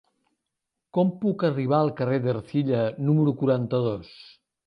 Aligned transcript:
Com 0.97 1.11
puc 1.25 1.45
arribar 1.49 1.81
al 1.85 1.91
carrer 2.01 2.17
d'Ercilla 2.25 2.81
número 3.11 3.37
quaranta-dos? 3.43 4.13